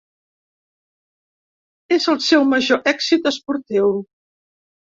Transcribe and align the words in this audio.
És 1.97 2.09
el 2.15 2.19
seu 2.31 2.47
major 2.55 2.83
èxit 2.93 3.33
esportiu. 3.33 3.95